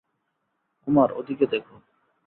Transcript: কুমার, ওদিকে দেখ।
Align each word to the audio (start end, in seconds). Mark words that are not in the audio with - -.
কুমার, 0.87 1.09
ওদিকে 1.11 1.45
দেখ। 1.45 1.65